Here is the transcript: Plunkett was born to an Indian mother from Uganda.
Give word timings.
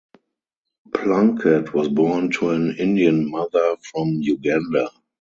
Plunkett 0.95 1.75
was 1.75 1.87
born 1.87 2.31
to 2.31 2.49
an 2.49 2.75
Indian 2.79 3.29
mother 3.29 3.75
from 3.93 4.13
Uganda. 4.19 4.89